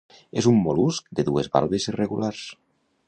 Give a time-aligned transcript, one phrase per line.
[0.41, 2.45] És un mol·lusc de dues valves irregulars.